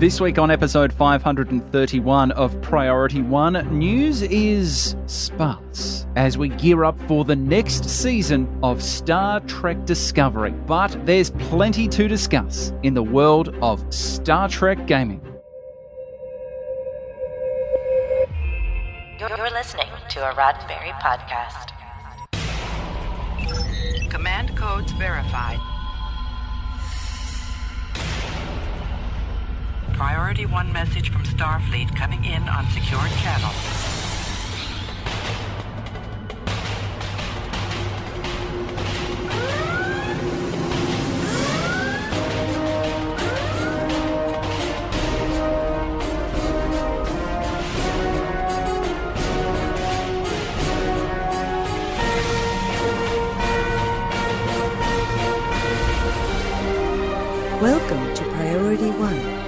[0.00, 6.98] This week on episode 531 of Priority One, news is sparse as we gear up
[7.02, 10.52] for the next season of Star Trek Discovery.
[10.52, 15.20] But there's plenty to discuss in the world of Star Trek gaming.
[19.18, 21.72] You're listening to a Roddenberry podcast.
[24.08, 25.60] Command codes verified.
[30.00, 33.50] Priority 1 message from Starfleet coming in on secured channel.
[57.60, 59.39] Welcome to Priority One.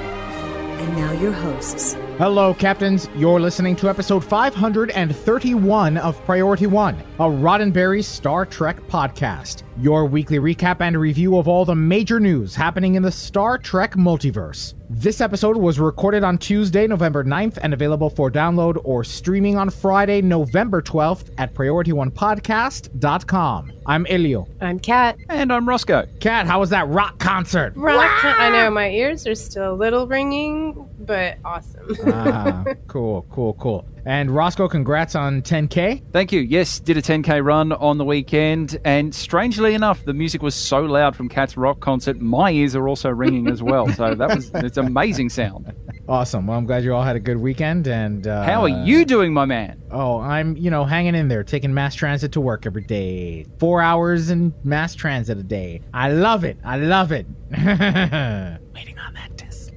[1.23, 1.95] And now your hosts.
[2.19, 3.09] Hello, Captains.
[3.17, 9.63] You're listening to episode 531 of Priority One, a Roddenberry Star Trek podcast.
[9.79, 13.95] Your weekly recap and review of all the major news happening in the Star Trek
[13.95, 14.75] multiverse.
[14.91, 19.71] This episode was recorded on Tuesday, November 9th, and available for download or streaming on
[19.71, 23.73] Friday, November 12th at PriorityOnePodcast.com.
[23.87, 24.47] I'm Elio.
[24.61, 25.17] I'm Kat.
[25.31, 26.05] And I'm Roscoe.
[26.21, 27.73] Kat, how was that rock concert?
[27.75, 28.23] Rock.
[28.23, 31.97] I know my ears are still a little ringing, but awesome.
[32.07, 33.87] ah, cool, cool, cool.
[34.05, 36.03] And Roscoe, congrats on 10K.
[36.13, 36.41] Thank you.
[36.41, 40.81] Yes, did a 10k run on the weekend, and strangely enough, the music was so
[40.81, 43.89] loud from Kat's rock concert, my ears are also ringing as well.
[43.93, 45.73] So that was it's amazing sound.
[46.09, 46.49] Awesome.
[46.49, 47.87] Well, I'm glad you all had a good weekend.
[47.87, 49.81] And uh, How are you doing, my man?
[49.93, 53.47] Oh, I'm, you know, hanging in there, taking mass transit to work every day.
[53.61, 55.81] Four hours in mass transit a day.
[55.95, 56.59] I love it.
[56.65, 57.27] I love it.
[57.51, 59.77] Waiting on that Tesla.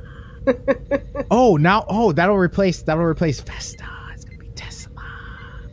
[1.31, 3.85] Oh, now, oh, that'll replace, that'll replace Vesta.
[4.13, 5.01] It's gonna be Tesla.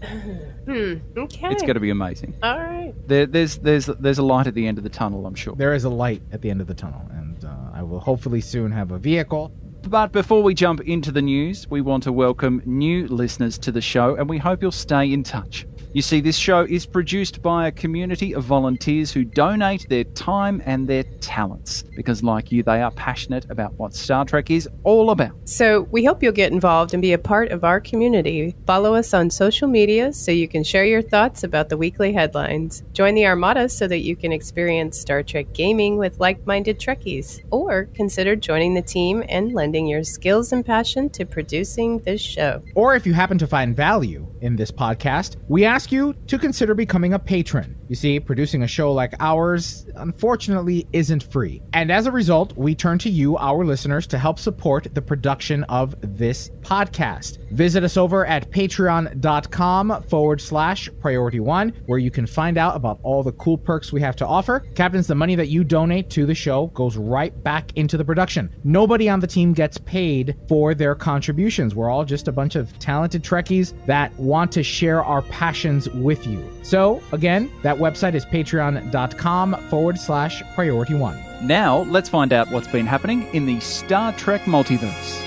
[0.65, 0.95] hmm.
[1.17, 1.51] Okay.
[1.51, 2.35] It's going to be amazing.
[2.43, 2.95] All right.
[3.07, 5.55] There, there's there's there's a light at the end of the tunnel, I'm sure.
[5.55, 8.41] There is a light at the end of the tunnel, and uh, I will hopefully
[8.41, 9.53] soon have a vehicle.
[9.89, 13.81] But before we jump into the news, we want to welcome new listeners to the
[13.81, 15.67] show, and we hope you'll stay in touch.
[15.95, 20.63] You see, this show is produced by a community of volunteers who donate their time
[20.65, 25.11] and their talents because, like you, they are passionate about what Star Trek is all
[25.11, 25.33] about.
[25.45, 28.57] So we hope you'll get involved and be a part of our community.
[28.67, 32.83] Follow us on social media so you can share your thoughts about the weekly headlines.
[32.95, 37.43] Join the Armada so that you can experience Star Trek gaming with like minded Trekkies.
[37.51, 42.63] Or consider joining the team and lending your skills and passion to producing this show.
[42.75, 46.75] Or if you happen to find value in this podcast, we ask you to consider
[46.75, 47.77] becoming a patron.
[47.93, 51.61] You see, producing a show like ours, unfortunately, isn't free.
[51.75, 55.65] And as a result, we turn to you, our listeners, to help support the production
[55.65, 57.47] of this podcast.
[57.51, 62.99] Visit us over at patreon.com forward slash priority one, where you can find out about
[63.03, 64.61] all the cool perks we have to offer.
[64.75, 68.51] Captains, the money that you donate to the show goes right back into the production.
[68.65, 71.75] Nobody on the team gets paid for their contributions.
[71.75, 76.27] We're all just a bunch of talented Trekkies that want to share our passions with
[76.27, 76.43] you.
[76.63, 81.19] So, again, that website is patreon.com forward slash priority one.
[81.43, 85.21] Now, let's find out what's been happening in the Star Trek multiverse.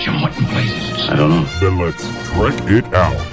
[0.00, 1.08] Jim, what in blazes?
[1.08, 1.44] I don't know.
[1.60, 3.31] Then let's trek it out.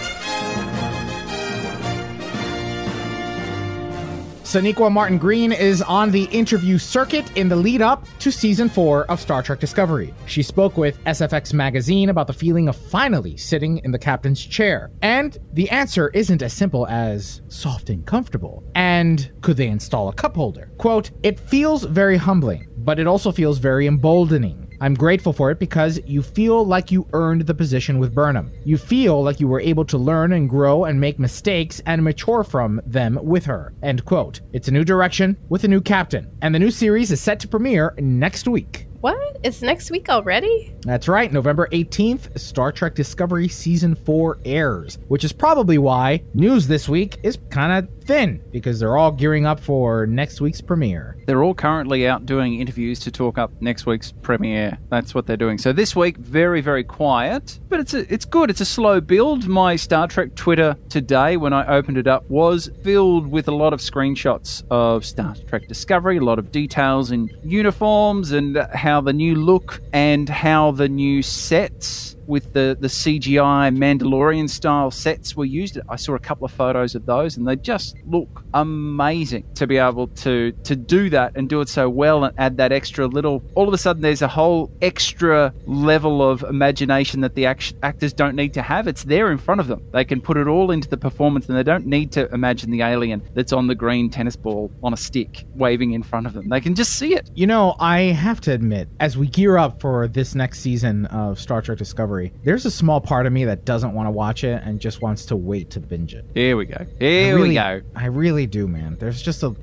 [4.50, 9.06] Sonequa Martin Green is on the interview circuit in the lead up to season four
[9.06, 10.12] of Star Trek Discovery.
[10.26, 14.90] She spoke with SFX Magazine about the feeling of finally sitting in the captain's chair.
[15.04, 18.64] And the answer isn't as simple as soft and comfortable.
[18.74, 20.72] And could they install a cup holder?
[20.80, 24.69] Quote, it feels very humbling, but it also feels very emboldening.
[24.81, 28.51] I'm grateful for it because you feel like you earned the position with Burnham.
[28.63, 32.44] You feel like you were able to learn and grow and make mistakes and mature
[32.44, 33.73] from them with her.
[33.84, 34.41] End quote.
[34.53, 37.47] It's a new direction with a new captain, and the new series is set to
[37.47, 38.88] premiere next week.
[39.01, 39.38] What?
[39.44, 40.75] It's next week already?
[40.89, 46.65] That's right, November 18th, Star Trek Discovery Season 4 airs, which is probably why news
[46.65, 51.15] this week is kind of thin, because they're all gearing up for next week's premiere.
[51.27, 54.80] They're all currently out doing interviews to talk up next week's premiere.
[54.89, 55.59] That's what they're doing.
[55.59, 58.50] So this week, very, very quiet, but it's a, it's good.
[58.50, 59.47] It's a slow build.
[59.47, 63.74] My Star Trek Twitter today, when I opened it up, was filled with a lot
[63.74, 69.13] of screenshots of Star Trek Discovery, a lot of details in uniforms and how the
[69.13, 75.46] new look and how the new sets with the, the CGI Mandalorian style sets were
[75.46, 75.80] used.
[75.90, 79.78] I saw a couple of photos of those and they just look amazing to be
[79.78, 83.44] able to, to do that and do it so well and add that extra little.
[83.56, 88.14] All of a sudden, there's a whole extra level of imagination that the act- actors
[88.14, 88.88] don't need to have.
[88.88, 89.81] It's there in front of them.
[89.92, 92.84] They can put it all into the performance and they don't need to imagine the
[92.84, 96.48] alien that's on the green tennis ball on a stick waving in front of them.
[96.48, 97.30] They can just see it.
[97.34, 101.40] You know, I have to admit, as we gear up for this next season of
[101.40, 104.62] Star Trek Discovery, there's a small part of me that doesn't want to watch it
[104.63, 106.25] and just wants to wait to binge it.
[106.33, 106.86] Here we go.
[107.00, 107.81] Here really, we go.
[107.95, 108.98] I really do, man.
[109.00, 109.56] There's just a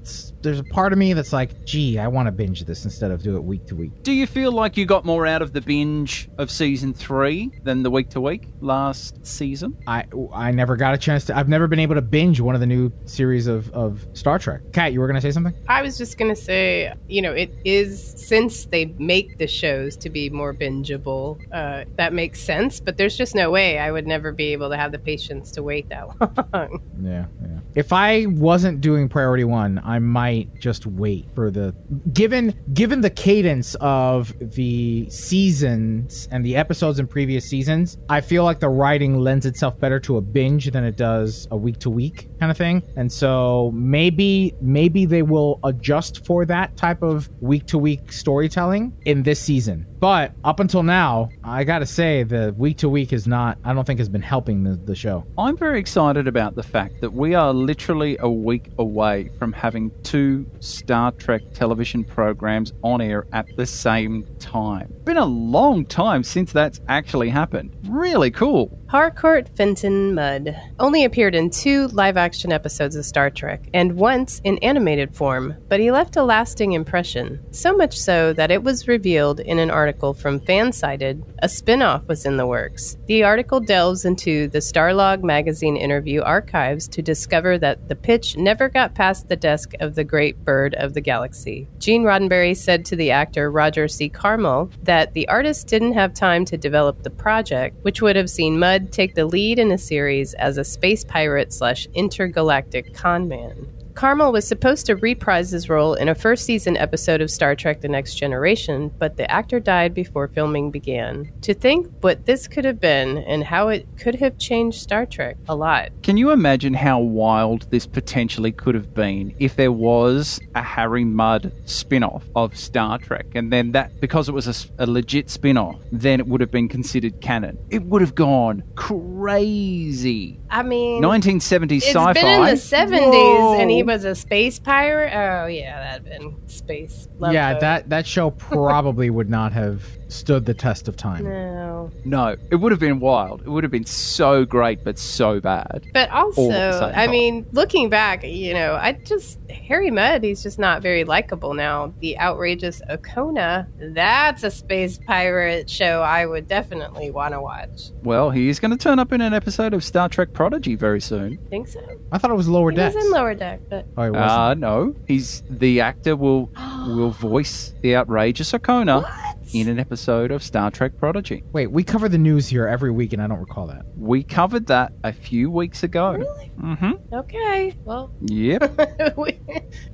[0.47, 3.21] there's a part of me that's like, gee, I want to binge this instead of
[3.21, 4.05] do it week to week.
[4.05, 7.83] Do you feel like you got more out of the binge of season three than
[7.83, 9.77] the week to week last season?
[9.89, 11.37] I I never got a chance to.
[11.37, 14.61] I've never been able to binge one of the new series of of Star Trek.
[14.73, 15.53] Kat, you were gonna say something?
[15.69, 19.97] I was just going to say, you know, it is since they make the shows
[19.97, 24.07] to be more bingeable, uh, that makes sense, but there's just no way I would
[24.07, 26.07] never be able to have the patience to wait that
[26.53, 26.83] long.
[27.03, 27.59] Yeah, yeah.
[27.75, 31.75] If I wasn't doing priority one, I might just wait for the
[32.13, 38.45] given given the cadence of the seasons and the episodes in previous seasons, I feel
[38.45, 41.91] like the writing lends itself better to a binge than it does a week to
[41.91, 42.83] week kind of thing.
[42.97, 48.93] And so maybe maybe they will adjust for that type of week to week storytelling
[49.05, 49.87] in this season.
[49.99, 53.73] But up until now, I got to say the week to week is not I
[53.73, 55.27] don't think has been helping the, the show.
[55.39, 59.91] I'm very excited about the fact that we are literally a week away from having
[60.03, 60.26] two
[60.61, 64.93] Star Trek television programs on air at the same time.
[65.05, 67.77] Been a long time since that's actually happened.
[67.89, 68.79] Really cool.
[68.89, 74.41] Harcourt Fenton Mudd only appeared in two live action episodes of Star Trek and once
[74.45, 77.45] in animated form, but he left a lasting impression.
[77.51, 82.07] So much so that it was revealed in an article from Fansided a spin off
[82.07, 82.97] was in the works.
[83.07, 88.69] The article delves into the Starlog magazine interview archives to discover that the pitch never
[88.69, 91.69] got past the desk of the great bird of the galaxy.
[91.79, 94.09] Gene Roddenberry said to the actor Roger C.
[94.09, 98.59] Carmel that the artist didn't have time to develop the project, which would have seen
[98.59, 103.76] Mudd take the lead in a series as a space pirate slash intergalactic conman.
[103.97, 107.81] Carmel was supposed to reprise his role in a first season episode of Star Trek
[107.81, 111.33] The Next Generation, but the actor died before filming began.
[111.41, 115.39] To think what this could have been and how it could have changed Star Trek
[115.49, 115.93] a lot.
[116.03, 121.07] Can you imagine how wild this potentially could have been if there was a Harry
[121.07, 123.29] Mudd spin off of Star Trek?
[123.35, 126.69] And then that, because it was a legit spin off, then it would have been
[126.69, 127.57] considered canon.
[127.71, 130.39] It would have gone crazy.
[130.51, 132.13] I mean, 1970s it's sci fi.
[132.13, 135.13] been in the 70s and he was a space pirate.
[135.15, 137.09] Oh, yeah, that'd been space.
[137.19, 137.61] Love yeah, boat.
[137.61, 141.25] that that show probably would not have stood the test of time.
[141.25, 141.76] No.
[142.05, 143.43] No, it would have been wild.
[143.43, 145.87] It would have been so great, but so bad.
[145.93, 147.11] But also, I time.
[147.11, 151.93] mean, looking back, you know, I just Harry Mudd, he's just not very likable now.
[152.01, 157.91] The outrageous Okona, that's a space pirate show I would definitely want to watch.
[158.03, 161.39] Well, he's going to turn up in an episode of Star Trek Prodigy very soon.
[161.51, 161.81] Think so?
[162.13, 162.95] I thought it was lower He decks.
[162.95, 164.31] was in Lower Deck, but oh, it wasn't.
[164.31, 166.51] Uh, no, he's the actor will
[166.87, 169.05] will voice the outrageous Okona
[169.53, 171.45] in an episode of Star Trek Prodigy.
[171.53, 173.85] Wait, we cover the news here every week, and I don't recall that.
[173.97, 176.13] We covered that a few weeks ago.
[176.13, 176.53] Really?
[176.61, 177.15] Mm-hmm.
[177.15, 177.75] okay.
[177.85, 179.17] Well, Yep.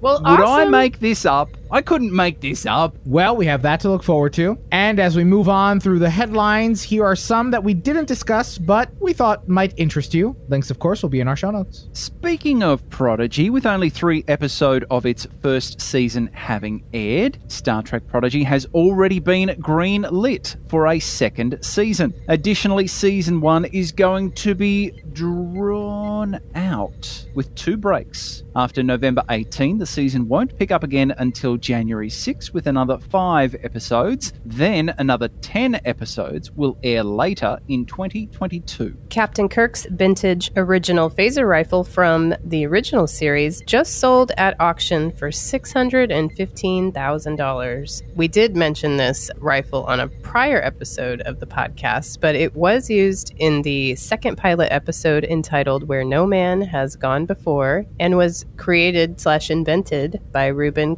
[0.00, 1.48] well, Would I make this up?
[1.74, 2.98] I couldn't make this up.
[3.06, 4.58] Well, we have that to look forward to.
[4.70, 8.58] And as we move on through the headlines, here are some that we didn't discuss,
[8.58, 10.36] but we thought might interest you.
[10.48, 11.88] Links, of course, will be in our show notes.
[11.94, 18.06] Speaking of Prodigy, with only three episodes of its first season having aired, Star Trek
[18.06, 22.12] Prodigy has already been green lit for a second season.
[22.28, 28.42] Additionally, season one is going to be drawn out with two breaks.
[28.54, 33.56] After November 18, the season won't pick up again until January 6 with another five
[33.62, 34.34] episodes.
[34.44, 38.94] Then another 10 episodes will air later in 2022.
[39.08, 45.30] Captain Kirk's vintage original phaser rifle from the original series just sold at auction for
[45.30, 48.16] $615,000.
[48.16, 52.90] We did mention this rifle on a prior episode of the podcast, but it was
[52.90, 58.44] used in the second pilot episode entitled Where No Man Has Gone Before and was
[58.56, 60.96] created slash invented by Reuben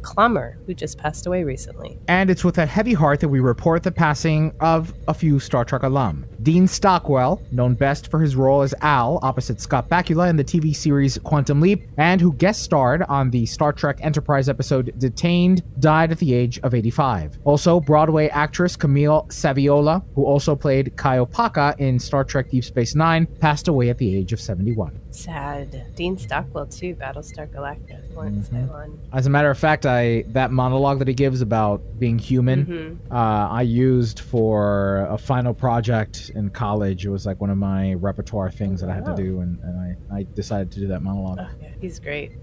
[0.65, 1.99] Who just passed away recently.
[2.07, 5.65] And it's with a heavy heart that we report the passing of a few Star
[5.65, 6.25] Trek alum.
[6.41, 10.75] Dean Stockwell, known best for his role as Al opposite Scott Bakula in the TV
[10.75, 16.11] series Quantum Leap, and who guest starred on the Star Trek Enterprise episode Detained, died
[16.11, 17.39] at the age of 85.
[17.43, 22.95] Also, Broadway actress Camille Saviola, who also played Kai Opaka in Star Trek Deep Space
[22.95, 24.99] Nine, passed away at the age of 71.
[25.15, 25.95] Sad.
[25.95, 28.97] Dean Stockwell, too, Battlestar Galactica, Lawrence Cylon.
[29.13, 33.15] As a matter of fact, I that monologue that he gives about being human, uh,
[33.15, 37.05] I used for a final project in college.
[37.05, 39.97] It was like one of my repertoire things that I had to do, and, and
[40.11, 41.39] I, I decided to do that monologue.
[41.41, 42.33] Oh, yeah, he's great.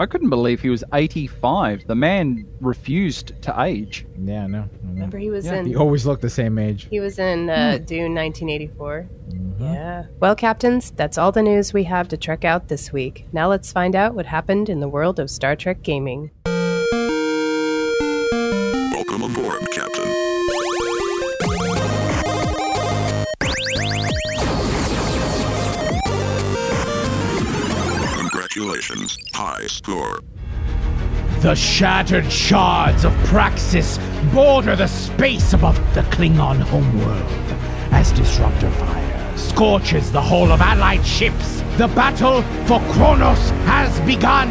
[0.00, 1.88] I couldn't believe he was 85.
[1.88, 4.06] The man refused to age.
[4.16, 4.68] Yeah, no.
[4.84, 6.86] Remember, he was Yeah, in He always looked the same age.
[6.88, 9.08] He was in uh, Dune 1984.
[9.58, 9.74] Mm-hmm.
[9.74, 10.04] Yeah.
[10.20, 13.26] Well, captains, that's all the news we have to trek out this week.
[13.32, 16.30] Now let's find out what happened in the world of Star Trek gaming.
[18.92, 20.04] Welcome aboard, Captain.
[28.16, 29.18] Congratulations.
[29.32, 30.20] High score.
[31.40, 33.98] The shattered shards of Praxis
[34.32, 37.26] border the space above the Klingon homeworld
[37.92, 38.97] as disruptor fire
[39.38, 41.60] scorches the hull of Allied ships.
[41.78, 44.50] The battle for Kronos has begun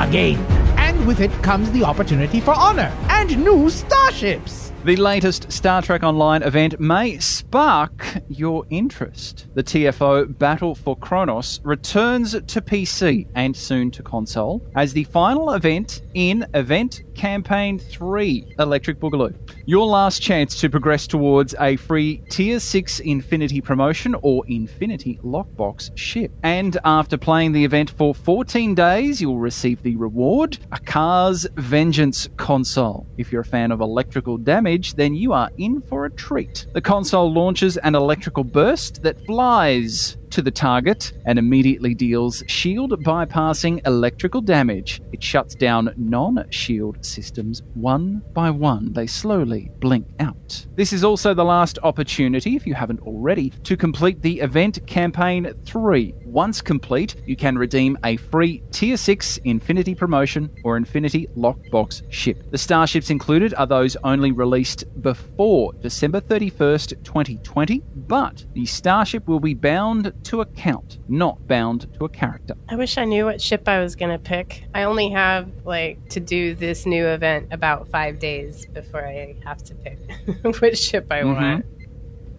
[0.00, 0.38] again.
[0.78, 4.72] And with it comes the opportunity for honor and new starships.
[4.84, 9.48] The latest Star Trek Online event may spark your interest.
[9.54, 15.54] The TFO Battle for Kronos returns to PC and soon to console as the final
[15.54, 19.34] event in Event Campaign 3 Electric Boogaloo.
[19.66, 25.90] Your last chance to progress towards a free Tier 6 Infinity promotion or Infinity Lockbox
[25.98, 26.30] ship.
[26.44, 32.28] And after playing the event for 14 days, you'll receive the reward a Cars Vengeance
[32.36, 33.07] console.
[33.18, 36.66] If you're a fan of electrical damage, then you are in for a treat.
[36.72, 42.92] The console launches an electrical burst that flies to the target and immediately deals shield
[43.04, 45.00] bypassing electrical damage.
[45.12, 48.92] It shuts down non shield systems one by one.
[48.92, 50.66] They slowly blink out.
[50.76, 55.52] This is also the last opportunity, if you haven't already, to complete the event campaign
[55.64, 56.14] 3.
[56.24, 62.50] Once complete, you can redeem a free Tier 6 Infinity promotion or Infinity Lockbox ship.
[62.50, 69.40] The starships included are those only released before December 31st, 2020, but the starship will
[69.40, 72.54] be bound to account, not bound to a character.
[72.68, 74.64] I wish I knew what ship I was going to pick.
[74.74, 79.62] I only have, like, to do this new event about five days before I have
[79.64, 79.98] to pick
[80.60, 81.42] which ship I mm-hmm.
[81.42, 81.66] want.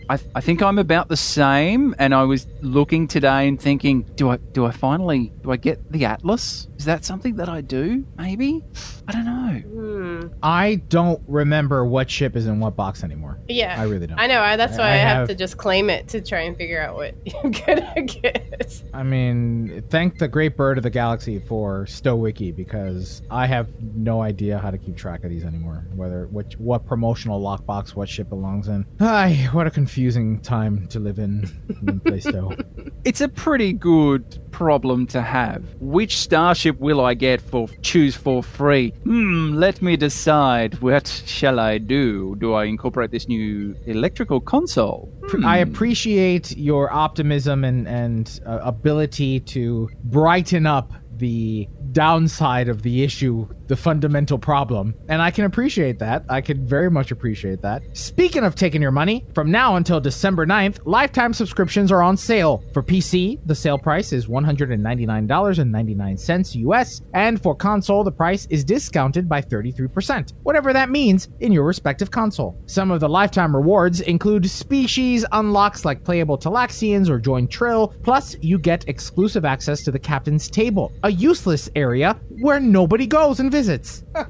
[0.09, 4.01] I, th- I think I'm about the same, and I was looking today and thinking,
[4.15, 6.67] do I do I finally do I get the Atlas?
[6.77, 8.05] Is that something that I do?
[8.17, 8.63] Maybe
[9.07, 9.59] I don't know.
[9.59, 10.27] Hmm.
[10.41, 13.37] I don't remember what ship is in what box anymore.
[13.47, 13.75] Yeah.
[13.79, 14.19] I really don't.
[14.19, 14.41] I know.
[14.41, 16.81] I, that's why I I, have, have- to just claim it to try and figure
[16.81, 18.83] out what I'm going to get.
[18.93, 24.21] I mean, thank the great bird of the galaxy for StowWiki because I have no
[24.21, 25.85] idea how to keep track of these anymore.
[25.95, 28.85] Whether which what promotional lockbox what ship belongs in.
[28.99, 31.43] Ay, what a confusing time to live in
[31.81, 31.99] in
[33.03, 35.63] It's a pretty good problem to have.
[35.79, 38.91] Which starship will I get for choose for free?
[39.03, 40.79] Hmm, let me decide.
[40.81, 42.35] What shall I do?
[42.39, 45.09] Do I incorporate this new electrical console?
[45.29, 45.45] Hmm.
[45.45, 53.03] I appreciate your optimism and and uh, ability to brighten up the downside of the
[53.03, 54.95] issue, the fundamental problem.
[55.07, 56.25] And I can appreciate that.
[56.29, 57.83] I can very much appreciate that.
[57.95, 62.63] Speaking of taking your money, from now until December 9th, lifetime subscriptions are on sale.
[62.73, 69.29] For PC, the sale price is $199.99 US, and for console, the price is discounted
[69.29, 72.61] by 33%, whatever that means in your respective console.
[72.65, 78.35] Some of the lifetime rewards include species unlocks like playable Talaxians or join Trill, plus
[78.41, 83.51] you get exclusive access to the captain's table, a useless area where nobody goes and
[83.51, 84.03] visits.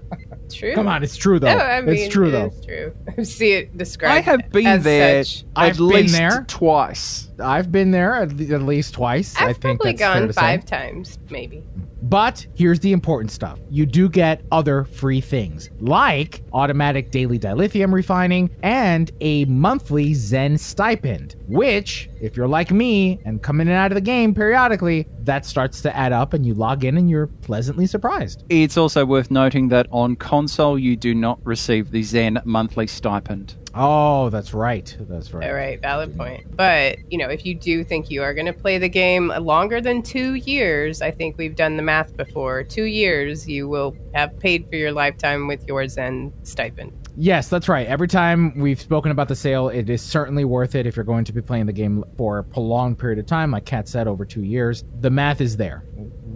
[0.52, 0.74] True.
[0.74, 1.56] Come on, it's true though.
[1.56, 2.48] No, I mean, it's true though.
[2.48, 2.96] is true.
[3.20, 4.18] I see it described.
[4.18, 5.46] I have been as there such.
[5.56, 6.46] I've at been least there.
[6.48, 7.30] twice.
[7.40, 9.36] I've been there at, le- at least twice.
[9.40, 10.42] I I've think probably that's fair gone to say.
[10.42, 11.64] five times, maybe.
[12.02, 13.60] But here's the important stuff.
[13.70, 20.58] You do get other free things, like automatic daily dilithium refining and a monthly Zen
[20.58, 25.08] stipend, which, if you're like me and come in and out of the game periodically,
[25.24, 28.44] that starts to add up and you log in and you're pleasantly surprised.
[28.50, 33.56] It's also worth noting that on console you do not receive the Zen monthly stipend.
[33.82, 34.94] Oh, that's right.
[35.00, 35.48] That's right.
[35.48, 36.54] All right, valid point.
[36.58, 39.80] But, you know, if you do think you are going to play the game longer
[39.80, 42.62] than two years, I think we've done the math before.
[42.64, 46.92] Two years, you will have paid for your lifetime with your Zen stipend.
[47.16, 47.88] Yes, that's right.
[47.88, 51.24] Every time we've spoken about the sale, it is certainly worth it if you're going
[51.26, 54.26] to be playing the game for a prolonged period of time, like Kat said, over
[54.26, 54.84] two years.
[55.00, 55.86] The math is there.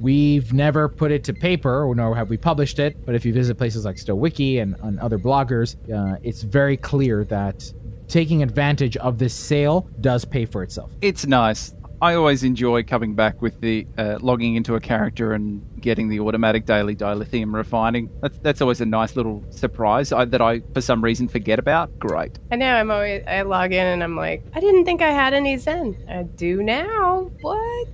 [0.04, 3.06] We've never put it to paper, nor have we published it.
[3.06, 7.24] But if you visit places like StowWiki and, and other bloggers, uh, it's very clear
[7.26, 7.72] that
[8.10, 10.92] taking advantage of this sale does pay for itself.
[11.02, 11.74] It's nice.
[12.04, 16.20] I always enjoy coming back with the uh, logging into a character and getting the
[16.20, 18.10] automatic daily dilithium refining.
[18.22, 21.98] That's, that's always a nice little surprise I, that I, for some reason, forget about.
[22.00, 22.40] Great.
[22.52, 22.74] I know.
[22.74, 25.96] I'm always I log in and I'm like, I didn't think I had any Zen.
[26.10, 27.32] I do now.
[27.40, 27.94] What?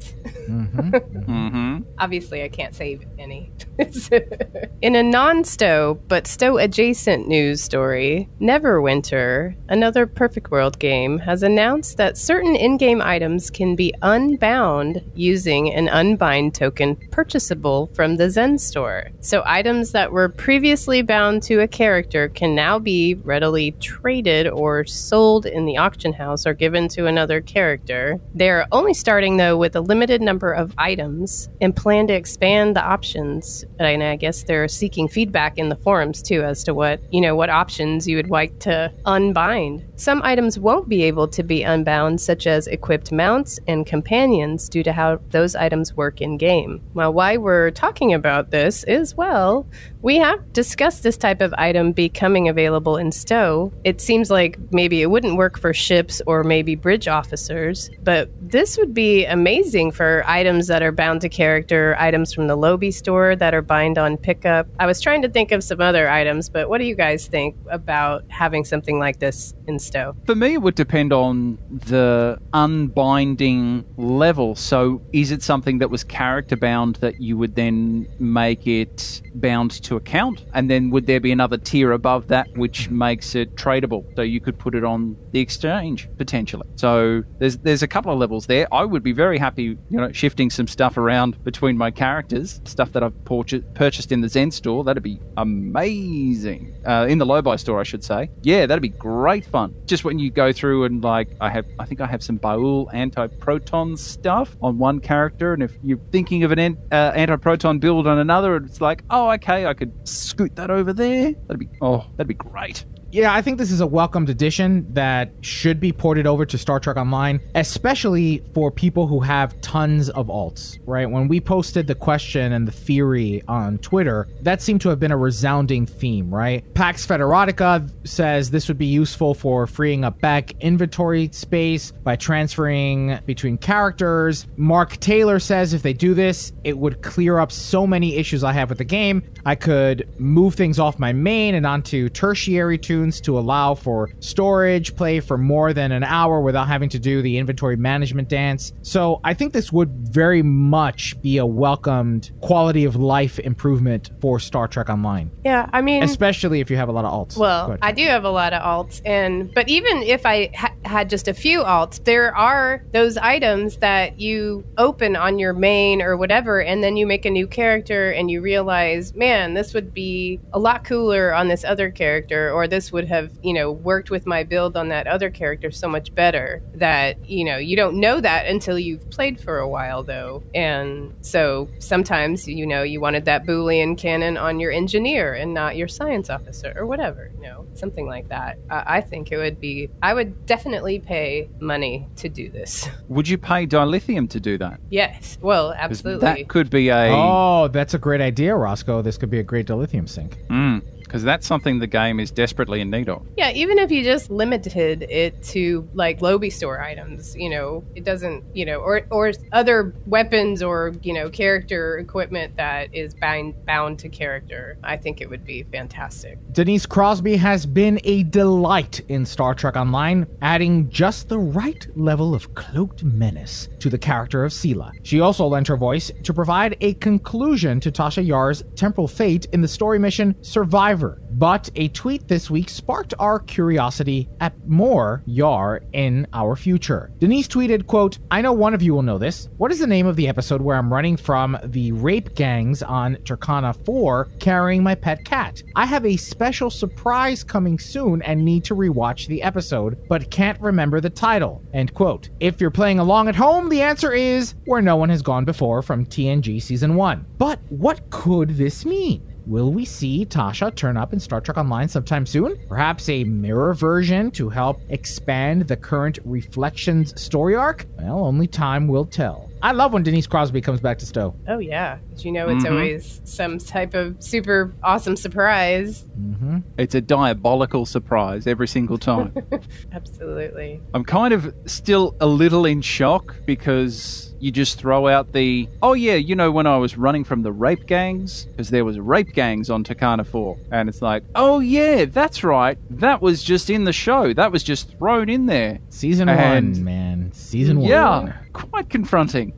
[0.49, 0.89] Mm-hmm.
[1.29, 1.83] Mm-hmm.
[1.99, 3.51] Obviously, I can't save any.
[4.81, 11.97] In a non-stow but stow adjacent news story, Neverwinter, another Perfect World game, has announced
[11.97, 18.57] that certain in-game items can be unbound using an unbind token purchasable from the Zen
[18.57, 19.09] store.
[19.21, 24.85] So items that were previously bound to a character can now be readily traded or
[24.85, 28.19] sold in the auction house or given to another character.
[28.33, 32.83] They're only starting though with a limited number of items and plan to expand the
[32.83, 33.65] options.
[33.79, 37.35] And I guess they're seeking feedback in the forums too as to what, you know,
[37.35, 39.85] what options you would like to unbind.
[39.95, 44.83] Some items won't be able to be unbound, such as equipped mounts and companions, due
[44.83, 46.81] to how those items work in game.
[46.93, 49.67] Well, why we're talking about this is well,
[50.01, 53.73] we have discussed this type of item becoming available in Stow.
[53.83, 58.77] It seems like maybe it wouldn't work for ships or maybe bridge officers, but this
[58.77, 63.35] would be amazing for items that are bound to character, items from the Lobi store
[63.35, 64.67] that are bind on pickup.
[64.79, 67.55] I was trying to think of some other items, but what do you guys think
[67.69, 70.15] about having something like this in Stow?
[70.25, 74.55] For me, it would depend on the unbinding level.
[74.55, 79.71] So, is it something that was character bound that you would then make it bound
[79.83, 80.45] to account?
[80.53, 84.03] And then would there be another tier above that which makes it tradable?
[84.15, 86.67] So you could put it on the exchange potentially.
[86.75, 88.67] So there's there's a couple of levels there.
[88.73, 92.91] I would be very happy, you know, shifting some stuff around between my characters, stuff
[92.93, 94.83] that I've purchased purchased in the Zen store.
[94.83, 96.75] That'd be amazing.
[96.85, 98.29] Uh, in the Lobi store, I should say.
[98.41, 99.73] Yeah, that'd be great fun.
[99.85, 102.87] Just when you go through and like, I have, I think I have some Baul
[102.93, 108.07] anti-proton stuff on one character, and if you're thinking of an an- uh, anti-proton build
[108.07, 111.33] on another, it's like, oh, okay, I could scoot that over there.
[111.47, 112.85] That'd be, oh, that'd be great.
[113.11, 116.79] Yeah, I think this is a welcomed addition that should be ported over to Star
[116.79, 121.09] Trek Online, especially for people who have tons of alts, right?
[121.09, 125.11] When we posted the question and the theory on Twitter, that seemed to have been
[125.11, 126.63] a resounding theme, right?
[126.75, 133.17] Pax Federotica says this would be useful for freeing up back inventory space by transferring
[133.25, 134.45] between characters.
[134.55, 138.53] Mark Taylor says if they do this, it would clear up so many issues I
[138.53, 139.23] have with the game.
[139.47, 144.95] I could move things off my main and onto tertiary tunes to allow for storage,
[144.95, 148.73] play for more than an hour without having to do the inventory management dance.
[148.81, 154.39] So I think this would very much be a welcomed quality of life improvement for
[154.39, 157.37] Star Trek Online, Yeah, I mean, especially if you have a lot of alts.
[157.37, 157.77] Well.
[157.81, 161.27] I do have a lot of alts, and but even if I ha- had just
[161.27, 166.61] a few alts, there are those items that you open on your main or whatever,
[166.61, 170.59] and then you make a new character, and you realize, man, this would be a
[170.59, 174.43] lot cooler on this other character, or this would have, you know, worked with my
[174.43, 176.61] build on that other character so much better.
[176.73, 181.13] That you know, you don't know that until you've played for a while, though, and
[181.21, 185.87] so sometimes you know you wanted that Boolean cannon on your engineer and not your
[185.87, 188.57] science officer or whatever, you know, something like that.
[188.69, 189.89] I, I think it would be.
[190.01, 192.87] I would definitely pay money to do this.
[193.09, 194.79] Would you pay dilithium to do that?
[194.89, 196.25] Yes, well, 'Cause absolutely.
[196.25, 199.01] That could be a Oh, that's a great idea, Roscoe.
[199.01, 200.37] This could be a great dilithium sink.
[200.47, 200.79] Hmm.
[201.09, 203.25] Because that's something the game is desperately in need of.
[203.35, 208.03] Yeah, even if you just limited it to like Lobi store items, you know, it
[208.03, 213.55] doesn't, you know, or or other weapons or you know character equipment that is bound
[213.65, 214.77] bound to character.
[214.83, 216.37] I think it would be fantastic.
[216.51, 222.35] Denise Crosby has been a delight in Star Trek Online, adding just the right level
[222.35, 224.91] of cloaked menace to the character of Sela.
[225.01, 229.61] She also lent her voice to provide a conclusion to Tasha Yar's temporal fate in
[229.61, 231.21] the story mission Survivor ever.
[231.31, 237.09] But a tweet this week sparked our curiosity at more Yar in our future.
[237.19, 239.47] Denise tweeted, quote, I know one of you will know this.
[239.55, 243.15] What is the name of the episode where I'm running from the rape gangs on
[243.23, 245.63] Turkana 4 carrying my pet cat?
[245.77, 250.59] I have a special surprise coming soon and need to rewatch the episode, but can't
[250.59, 251.61] remember the title.
[251.73, 252.29] End quote.
[252.41, 255.81] If you're playing along at home, the answer is Where No One Has Gone Before
[255.81, 257.25] from TNG Season 1.
[257.37, 259.29] But what could this mean?
[259.49, 262.55] Will we see Tasha turn up in Star Trek Online sometime soon?
[262.67, 267.87] Perhaps a mirror version to help expand the current Reflections story arc?
[267.97, 269.49] Well, only time will tell.
[269.61, 271.35] I love when Denise Crosby comes back to Stowe.
[271.47, 272.71] Oh yeah, 'Cause you know it's Mhm.
[272.71, 276.05] always some type of super awesome surprise.
[276.19, 276.59] Mm-hmm.
[276.77, 279.33] It's a diabolical surprise every single time.
[279.91, 280.81] Absolutely.
[280.93, 285.91] I'm kind of still a little in shock because you just throw out the, oh
[285.93, 289.33] yeah, you know, when I was running from the rape gangs, because there was rape
[289.33, 290.55] gangs on Takana 4.
[290.71, 292.77] And it's like, oh yeah, that's right.
[292.89, 294.31] That was just in the show.
[294.33, 295.79] That was just thrown in there.
[295.89, 297.18] Season And- one, man.
[297.31, 297.89] Season one.
[297.89, 299.53] Yeah, quite confronting.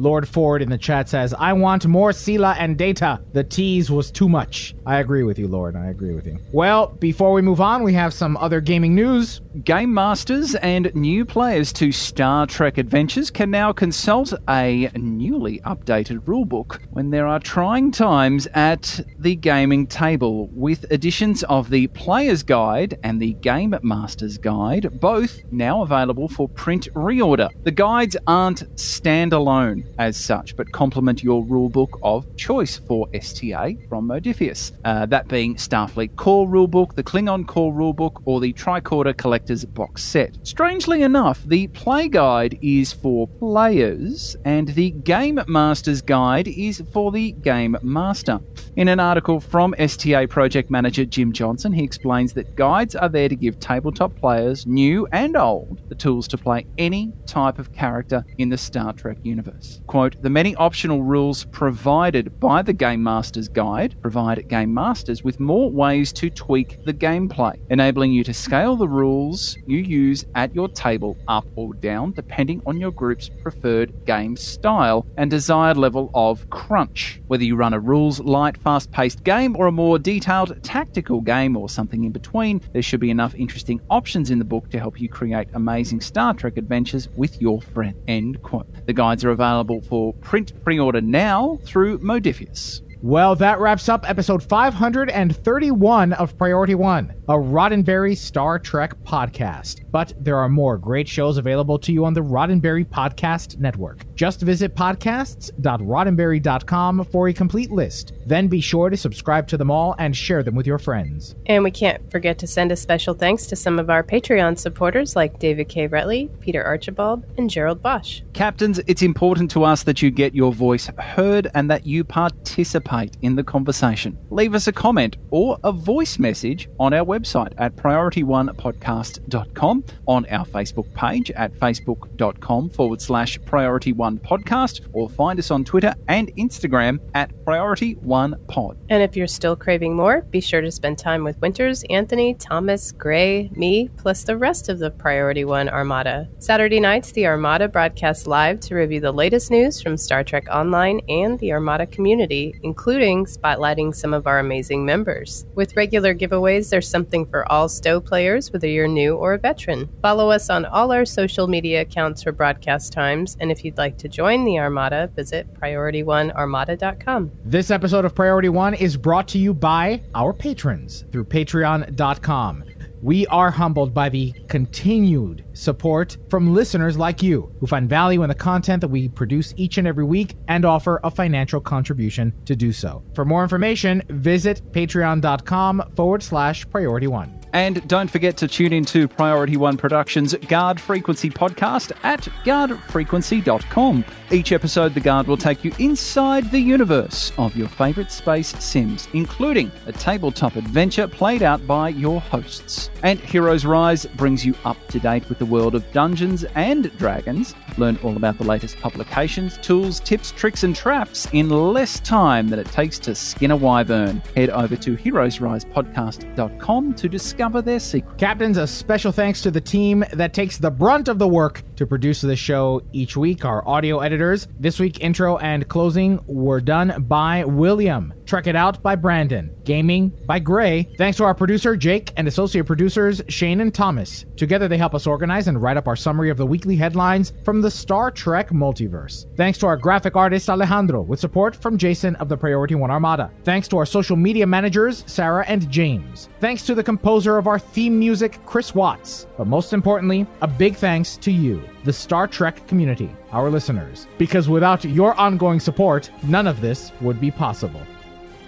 [0.00, 3.20] Lord Ford in the chat says, I want more Sela and data.
[3.34, 4.74] The tease was too much.
[4.86, 5.76] I agree with you, Lord.
[5.76, 6.38] I agree with you.
[6.52, 9.42] Well, before we move on, we have some other gaming news.
[9.62, 16.20] Game masters and new players to Star Trek Adventures can now consult a newly updated
[16.20, 22.42] rulebook when there are trying times at the gaming table, with editions of the Player's
[22.42, 27.50] Guide and the Game Master's Guide, both now available for print reorder.
[27.64, 34.08] The guides aren't standalone as such, but complement your rulebook of choice for STA from
[34.08, 34.72] Modiphius.
[34.84, 40.02] Uh, that being Starfleet Core Rulebook, the Klingon Core Rulebook, or the Tricorder Collector's Box
[40.02, 40.36] Set.
[40.42, 47.12] Strangely enough, the Play Guide is for players, and the Game Master's Guide is for
[47.12, 48.40] the Game Master.
[48.76, 53.28] In an article from STA project manager Jim Johnson, he explains that guides are there
[53.28, 58.24] to give tabletop players, new and old, the tools to play any type of character
[58.38, 59.69] in the Star Trek universe.
[59.86, 65.38] Quote, the many optional rules provided by the Game Master's Guide provide Game Masters with
[65.38, 70.54] more ways to tweak the gameplay, enabling you to scale the rules you use at
[70.54, 76.10] your table up or down depending on your group's preferred game style and desired level
[76.14, 77.20] of crunch.
[77.28, 81.56] Whether you run a rules light, fast paced game or a more detailed tactical game
[81.56, 85.00] or something in between, there should be enough interesting options in the book to help
[85.00, 87.94] you create amazing Star Trek adventures with your friend.
[88.08, 88.66] End quote.
[88.86, 92.80] The guides are available for print pre order now through Modiphius.
[93.02, 99.90] Well, that wraps up episode 531 of Priority One, a Roddenberry Star Trek podcast.
[99.90, 104.04] But there are more great shows available to you on the Roddenberry Podcast Network.
[104.14, 108.12] Just visit podcasts.roddenberry.com for a complete list.
[108.26, 111.36] Then be sure to subscribe to them all and share them with your friends.
[111.46, 115.16] And we can't forget to send a special thanks to some of our Patreon supporters
[115.16, 115.88] like David K.
[115.88, 118.20] Retley, Peter Archibald, and Gerald Bosch.
[118.34, 122.89] Captains, it's important to us that you get your voice heard and that you participate
[123.22, 124.18] in the conversation.
[124.30, 130.44] Leave us a comment or a voice message on our website at priorityonepodcast.com, on our
[130.44, 136.34] Facebook page at facebook.com forward slash priority one podcast, or find us on Twitter and
[136.36, 138.76] Instagram at priority one pod.
[138.88, 142.92] And if you're still craving more, be sure to spend time with Winters, Anthony, Thomas,
[142.92, 146.28] Gray, me, plus the rest of the Priority One Armada.
[146.38, 151.00] Saturday nights, the Armada broadcasts live to review the latest news from Star Trek Online
[151.08, 155.46] and the Armada community, including spotlighting some of our amazing members.
[155.54, 159.88] With regular giveaways, there's something for all Stow players, whether you're new or a veteran.
[160.02, 163.98] Follow us on all our social media accounts for broadcast times, and if you'd like
[163.98, 167.30] to join the Armada, visit PriorityOneArmada.com.
[167.44, 172.64] This episode of Priority One is brought to you by our patrons through patreon.com.
[173.02, 178.28] We are humbled by the continued support from listeners like you who find value in
[178.28, 182.54] the content that we produce each and every week and offer a financial contribution to
[182.54, 183.02] do so.
[183.14, 187.39] For more information, visit patreon.com forward slash priority one.
[187.52, 194.04] And don't forget to tune in to Priority One Productions' Guard Frequency podcast at guardfrequency.com.
[194.30, 199.08] Each episode, The Guard will take you inside the universe of your favourite space sims,
[199.12, 202.90] including a tabletop adventure played out by your hosts.
[203.02, 207.56] And Heroes Rise brings you up to date with the world of Dungeons and Dragons.
[207.76, 212.60] Learn all about the latest publications, tools, tips, tricks, and traps in less time than
[212.60, 214.22] it takes to skin a wyvern.
[214.36, 217.08] Head over to heroesrisepodcast.com to
[217.40, 218.18] discover their secret.
[218.18, 221.86] Captains, a special thanks to the team that takes the brunt of the work to
[221.86, 223.46] produce the show each week.
[223.46, 224.46] Our audio editors.
[224.58, 228.12] This week, intro and closing were done by William.
[228.26, 229.50] Trek It Out by Brandon.
[229.64, 230.90] Gaming by Gray.
[230.98, 234.26] Thanks to our producer, Jake, and associate producers, Shane and Thomas.
[234.36, 237.62] Together, they help us organize and write up our summary of the weekly headlines from
[237.62, 239.24] the Star Trek multiverse.
[239.36, 243.30] Thanks to our graphic artist, Alejandro, with support from Jason of the Priority One Armada.
[243.44, 246.28] Thanks to our social media managers, Sarah and James.
[246.40, 249.26] Thanks to the composer of our theme music, Chris Watts.
[249.38, 254.06] But most importantly, a big thanks to you, the Star Trek community, our listeners.
[254.18, 257.80] Because without your ongoing support, none of this would be possible.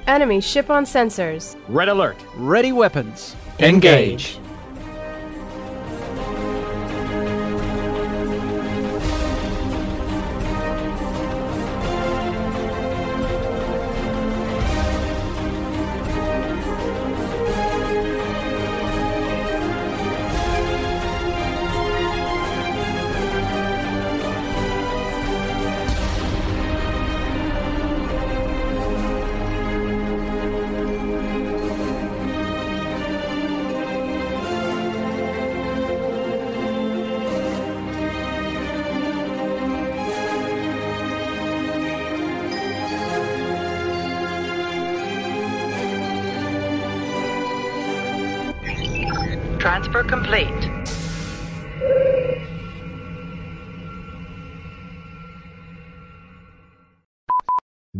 [0.06, 1.56] Enemy ship on sensors.
[1.68, 2.16] Red alert.
[2.36, 3.36] Ready weapons.
[3.60, 4.34] Engage.
[4.34, 4.51] Transfer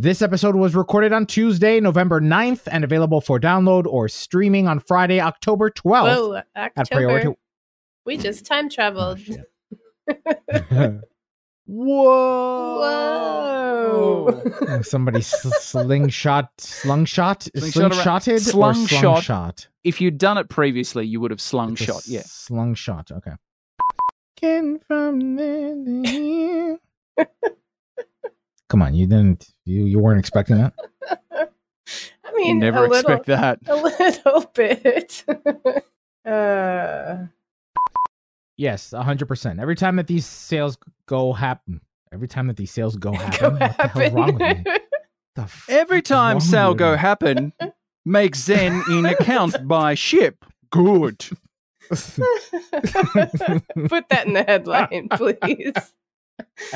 [0.03, 4.81] This episode was recorded on Tuesday, November 9th, and available for download or streaming on
[4.81, 6.17] Friday, October 12th.
[6.17, 7.27] Whoa, at Priority.
[7.29, 7.37] October.
[8.05, 9.19] We just time traveled.
[9.29, 10.15] Oh,
[10.75, 10.99] shit.
[11.65, 12.81] Whoa.
[14.67, 18.99] Oh, Somebody s- slingshot, slungshot, Slingshot around- slingshotted, or Slungshot.
[19.21, 19.67] slungshot.
[19.85, 22.01] If you'd done it previously, you would have slung It's a shot.
[22.07, 22.23] Yeah.
[22.23, 23.09] slungshot.
[23.13, 23.31] Okay.
[24.35, 26.77] Can from the-
[28.73, 29.49] Come on, you didn't.
[29.65, 30.73] You you weren't expecting that.
[31.31, 31.45] I
[32.31, 33.59] You mean, never a little, expect that.
[33.67, 35.23] a little bit.
[36.25, 37.27] uh,
[38.57, 39.59] Yes, hundred percent.
[39.59, 41.81] Every time that these sales go happen,
[42.11, 44.63] every time that these sales go happen, what the hell's wrong with me?
[45.35, 47.53] The f- Every time wrong Sal with go happen,
[48.05, 50.45] make Zen in account by ship.
[50.71, 51.23] Good.
[51.89, 51.99] Put
[54.09, 55.73] that in the headline, please.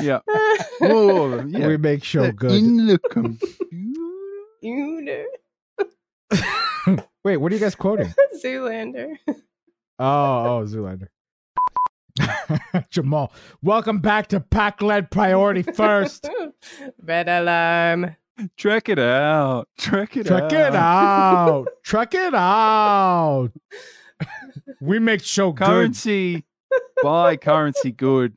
[0.00, 0.20] Yeah.
[0.80, 1.66] Oh, yeah.
[1.66, 2.52] We make show good.
[2.52, 3.48] In the computer.
[7.24, 8.14] Wait, what are you guys quoting?
[8.44, 9.16] Zoolander.
[9.28, 9.34] Oh,
[9.98, 11.08] oh, Zoolander.
[12.90, 16.30] Jamal, welcome back to Pack Led Priority First.
[17.02, 18.14] Red alarm.
[18.56, 19.66] Track it out.
[19.78, 20.52] Track it Check out.
[20.52, 21.66] it out.
[21.84, 23.50] Check it out.
[24.80, 25.66] We make show good.
[25.66, 26.44] Currency.
[27.02, 28.36] Buy currency good.